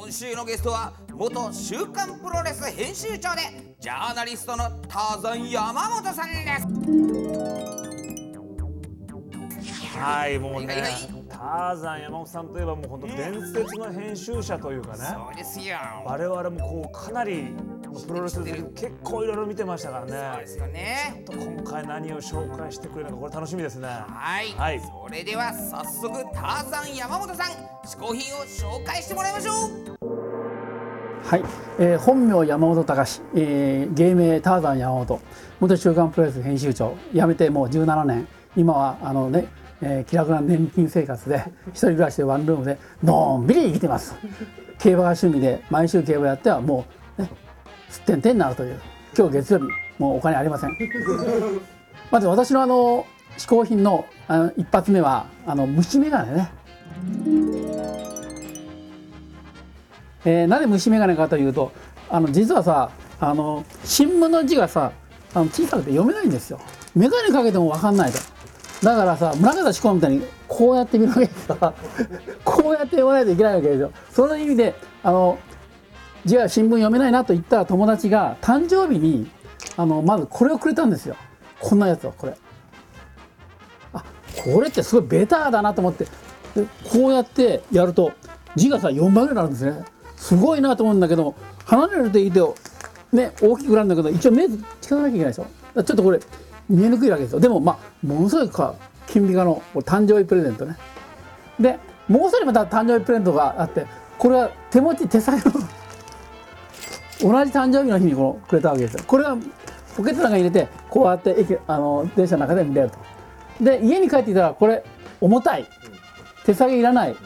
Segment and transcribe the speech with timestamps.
[0.00, 3.40] 今週のゲストは元週刊プロレス編集長で
[3.80, 6.68] ジャーナリストのターザン山本さんです。
[9.98, 10.84] はいもうね
[11.28, 14.98] ターザン山本さんといえばもう本当伝説の編集者というかね。
[14.98, 15.76] そうですよ。
[16.06, 17.56] 我々もこうかなり
[18.06, 20.12] プロレス好き結構いろいろ見てましたからね。
[20.12, 21.24] そうですよね。
[21.26, 23.88] ちょっと今回何を紹介してくれるのかこれ楽しみですね。
[23.88, 24.80] はい、はい。
[24.80, 27.50] それでは早速ターザン山本さん
[27.84, 29.87] 嗜好品を紹介してもらいましょう
[31.28, 31.42] はい、
[31.78, 35.20] えー本名山本隆、えー芸名ターザン山本。
[35.60, 36.96] 元週刊プロレス編集長。
[37.12, 38.26] 辞めてもう17年。
[38.56, 39.46] 今はあのね、
[39.82, 44.14] えー気楽な年金生活で一人暮らしでワンルームでのんびり生きてます。
[44.78, 46.86] 競馬が趣味で毎週競馬やってはも
[47.18, 47.28] うね
[47.90, 48.80] すってんてんになるという。
[49.14, 49.66] 今日月曜日
[49.98, 50.70] もうお金ありません。
[52.10, 53.04] まず私のあの
[53.36, 56.50] 嗜好品のあの一発目はあの虫眼鏡ね。
[60.24, 61.72] えーなぜ虫眼鏡かというと
[62.10, 64.92] あの実はさあの新聞の字がさ
[65.34, 66.60] あの小さくて読めないんですよ。
[66.94, 68.18] 眼鏡かけても分かんないと。
[68.82, 71.56] だからさ村方志功みたいにこうやって見るわけですよ。
[72.44, 73.92] こうやって読まないといけないわけですよ。
[74.10, 75.38] その意味であの
[76.24, 79.30] 字は新聞読めないなと言ったら友達が誕生日に
[79.76, 81.16] あのまずこれをくれたんですよ。
[81.60, 82.34] こんなやつをこれ。
[83.92, 84.04] あ
[84.44, 86.06] これってすごいベターだなと思って。
[86.90, 88.12] こうやってやると
[88.56, 89.84] 字がさ4倍ぐらいになるんですね。
[90.18, 91.34] すごいなと思うんだけど
[91.64, 92.54] 離れるといいと
[93.12, 95.46] ね大きくなるんだけど一応目近づかなきゃいけないでしょ？
[95.82, 96.20] ちょっとこれ
[96.68, 97.40] 見えにくいわけですよ。
[97.40, 98.50] でもまあものすごい
[99.06, 100.76] 金美化の誕生日プレゼントね。
[101.58, 103.86] でもう一人また誕生日プレゼントがあって
[104.18, 105.60] これは手持ち手提げの
[107.20, 109.04] 同じ誕生日の日にこのくれたわけですよ。
[109.06, 109.36] これは
[109.96, 112.98] ポケットの中に入れてこうやって駅あの電車の中で見れると。
[113.64, 114.84] で家に帰ってきたらこれ
[115.20, 115.66] 重たい。
[116.44, 117.16] 手提げいらない。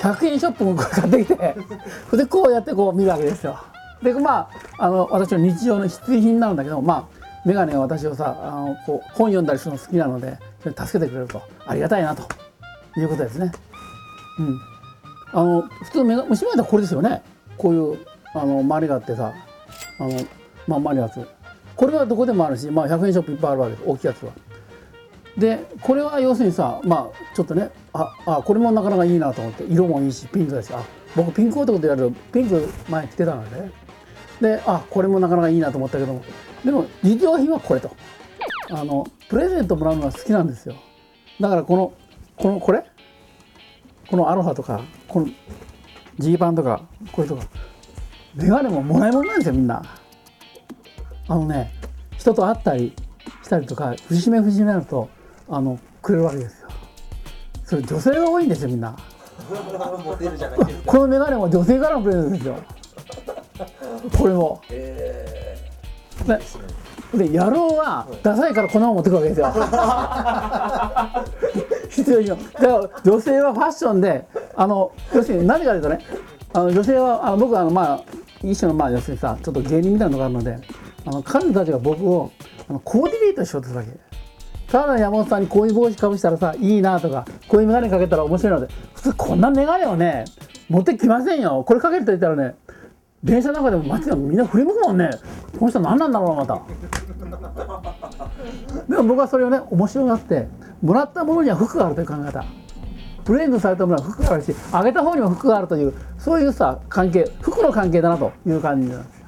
[0.00, 1.56] 100円ショップも買ってきて
[2.16, 3.58] でこうやってこう見るわけですよ。
[4.02, 7.04] でまああの私の日常の必需品なんだけどまあ
[7.44, 11.42] 眼鏡が私をさあのこう本読んだりするの好きなので助けてくれると。
[11.66, 12.22] ありがたいなと。
[12.98, 13.52] いうことですね。
[14.38, 14.60] うん。
[15.32, 17.22] あの普通の虫眼鏡はこれですよね。
[17.56, 17.98] こういう
[18.34, 19.32] あの周りがあってさ
[20.00, 20.20] あの
[20.66, 21.26] まんまるやつ。
[21.76, 23.84] これはどこでもあるし、まあ、100円ショップいっぱいあるわけです。
[23.86, 24.32] 大きいやつは。
[25.36, 30.82] でこれは要するにさまあちょっとねああこれもなかなかいいなと思って色もいいしピンクだしあ
[31.16, 33.70] 僕ピンク男って言われるピンク前着てたので
[34.40, 36.22] であこれもなかなかいいなと思ったけども
[36.64, 37.90] でも実用品はこれと。
[38.72, 40.76] あのプレゼントもらうのが好きなんですよ。
[41.40, 41.92] だからこの
[42.36, 42.84] このこれ？
[44.08, 45.28] このアロハとかこの
[46.18, 47.42] ジーパンとかこれとか
[48.36, 49.82] メガネももらい物なんですよみんな。
[51.26, 51.72] あのね
[52.16, 52.94] 人と会ったり
[53.42, 55.10] したりとか節目節目になると
[55.50, 56.68] あのくれるわけですよ。
[57.64, 58.96] それ女性が多いんですよみんな。
[60.86, 62.56] このメガネも女性からのプレゼントですよ。
[64.16, 65.26] これも、で
[67.14, 69.52] で野郎はダサいからこのまま持ってくるわけですよ。
[71.90, 72.36] 必要以上。
[72.36, 74.24] だから女性はファッションで
[74.54, 75.98] あの要するに何かというとね
[76.52, 78.04] あの女性はあの僕はあのまあ
[78.42, 80.58] 一種のまあ要するにさちょっと芸人みたいなのがあるので
[81.06, 82.30] あの彼女たちが僕を
[82.68, 83.90] あのコーディネートしようとするわけ
[84.70, 90.24] ただ山本さんにこういう帽子かぶしたらさいいなとかこういう眼鏡かけたら面白いので普通こんな眼鏡をね
[90.68, 91.64] 持ってきませんよ。
[91.66, 92.54] これかけると言ったらね
[93.24, 95.10] 電車の中でも街でもみんな振り向くもんね。
[95.58, 96.62] この人何なんだろうまた。
[98.88, 100.46] でも僕はそれをね面白がって
[100.80, 102.44] もらったものには服があるという考え方。
[103.24, 109.19] プレゼントされたものは服があるしあげた方にも服があるというそういうさ関係服の関係だなという感じなんです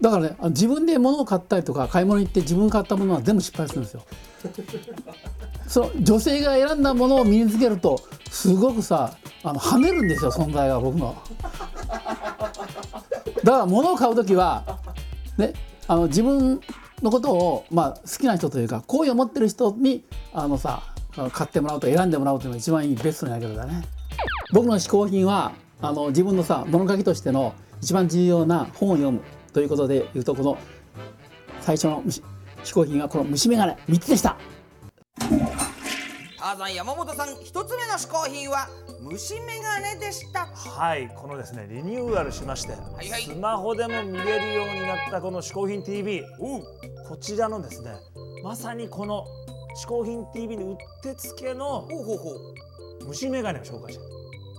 [0.00, 4.02] だからね自分で物を買ったりとか買い物行って自分買ったものは全部失敗するんですよ。
[5.66, 8.00] その女性が選んだものを身につけると
[8.30, 9.12] すごくさ
[9.42, 11.14] あの跳ねるんですよ存在が僕の。
[13.44, 14.78] だから物を買う時は
[15.36, 15.52] ね
[15.86, 16.60] あの自分
[17.02, 20.82] のことを、まあ、好きな人というか好意を持ってる人にあのさ
[21.32, 23.82] 買ってもらうと選んでもらうというのが一番いいベストなやり方だね。
[24.52, 29.20] 僕の嗜好品はあの自分のさ物書きとしての一番重要な本を読む
[29.52, 30.58] ということでいうとこの
[31.60, 32.22] 最初の虫
[32.64, 34.36] 嗜好品はこの虫眼鏡3つでした。
[36.38, 38.68] ターザン山本さん一つ目の試行品は
[39.02, 40.46] 虫眼鏡でした。
[40.46, 43.22] はいこのですねリニューアルしまして、いはい。
[43.22, 46.22] スマホでも見れるようになったこの嗜好品 TV
[47.06, 47.90] こちらのですね
[48.42, 49.26] まさにこの
[49.76, 52.38] 嗜好品 TV にうってつけのほうほうほう。
[53.08, 54.17] 虫眼鏡を紹介して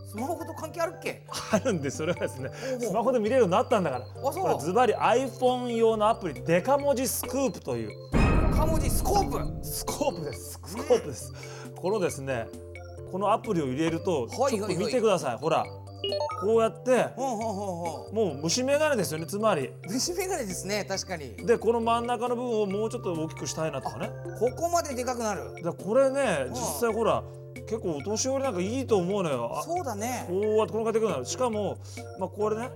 [0.10, 1.24] スマホと関係あるっけ？
[1.52, 4.06] あるんでそれはですねスマホで見れるようになったんだから。
[4.30, 4.62] あそう。
[4.62, 7.92] ズバリ iPhone 用のアプリデカ文字スクープという。
[8.52, 9.66] カモジスコープ？
[9.66, 10.60] スコープです。
[10.66, 11.34] スコープです、
[11.76, 12.48] このですね
[13.12, 15.64] このアプリを入れるとちょっと見てください、ほら。
[16.42, 18.08] こうやっても
[18.38, 19.68] う虫眼鏡ですよねつまり。
[19.68, 21.36] う虫眼鏡ですね確かに。
[21.46, 24.10] でこの真ん中の部分をもうちょっと大きくしたいなとかね。
[24.40, 25.54] ここまででかくなる。
[25.56, 26.50] でこれねん。
[26.50, 27.24] 実際ほら
[27.68, 29.58] 結構お年寄りなんかいいと思うのよ。
[29.58, 30.26] あそうだね。
[30.28, 31.26] こうやってこの方でくるの。
[31.26, 31.78] しかも
[32.20, 32.70] まあこれね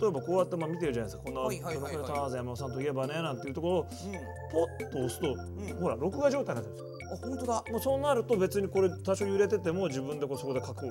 [0.00, 1.24] 例えばこうやってまあ見てるじゃないですか。
[1.24, 1.96] こんなはいはいはいはい。
[1.96, 3.88] これターザン山本さんといえばねなんていうところをうん。
[3.88, 5.80] ポッと押すと、ん。
[5.80, 7.10] ほら録画状態になってるんですよ。
[7.12, 7.64] あ本当だ。
[7.70, 10.90] もうそうなると別にこれ多少揺れてても自分でこうそこで拡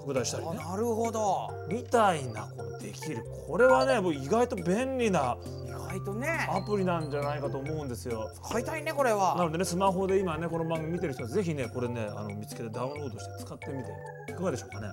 [0.00, 0.58] 拡大したりね。
[0.60, 1.48] あなるほど。
[1.68, 3.24] みたいなこのできる。
[3.46, 5.61] これはねもう意外と便利な意
[5.92, 6.46] 外とね。
[6.48, 8.30] アプリなんじゃないかと思うんですよ。
[8.50, 13.90] 買いたいねこれなはのでねスマホで今ねこの番組見てる人はぜひねこれねあの見つけてダウンロードして使ってみて
[14.32, 14.88] いかがでしょうかね。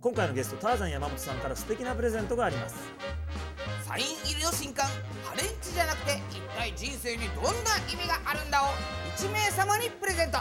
[0.00, 2.76] 今回のゲストターザン山本さんから素敵なプレゼントがあります。
[3.84, 4.86] サイン入りの新刊
[5.24, 7.50] ハレンチじゃなくて一体人生にどんな
[7.90, 8.66] 意味があるんだを
[9.16, 10.38] 1名様にプレゼント。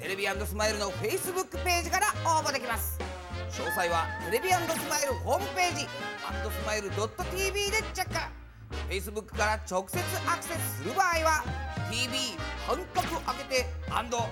[0.00, 2.98] テレビスマイルの Facebook ページから応募できます
[3.50, 4.54] 詳細はテレビス
[4.88, 5.88] マイルホームページス
[6.66, 8.14] マイル .tv でチェック。
[8.88, 11.44] Facebook から直接アクセスする場合は
[11.90, 12.36] TV
[12.66, 14.22] 半角開けて半角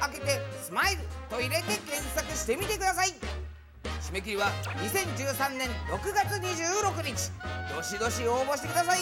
[0.00, 3.14] 開けてスマイルと入れて検索してみてください。
[4.02, 7.30] 締め切りは2013年6月26日。
[7.74, 9.00] どしどし応募してください。